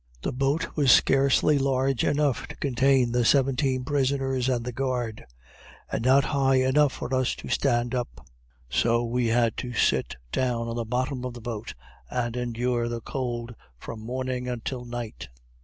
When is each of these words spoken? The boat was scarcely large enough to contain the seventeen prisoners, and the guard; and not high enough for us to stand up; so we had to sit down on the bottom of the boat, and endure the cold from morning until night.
The 0.23 0.33
boat 0.33 0.75
was 0.75 0.91
scarcely 0.91 1.59
large 1.59 2.03
enough 2.03 2.47
to 2.47 2.55
contain 2.55 3.11
the 3.11 3.23
seventeen 3.23 3.85
prisoners, 3.85 4.49
and 4.49 4.65
the 4.65 4.71
guard; 4.71 5.23
and 5.91 6.03
not 6.03 6.23
high 6.23 6.55
enough 6.55 6.91
for 6.91 7.13
us 7.13 7.35
to 7.35 7.49
stand 7.49 7.93
up; 7.93 8.25
so 8.67 9.03
we 9.05 9.27
had 9.27 9.55
to 9.57 9.73
sit 9.73 10.15
down 10.31 10.67
on 10.67 10.75
the 10.75 10.85
bottom 10.85 11.23
of 11.23 11.35
the 11.35 11.39
boat, 11.39 11.75
and 12.09 12.35
endure 12.35 12.89
the 12.89 13.01
cold 13.01 13.53
from 13.77 13.99
morning 13.99 14.47
until 14.47 14.85
night. 14.85 15.29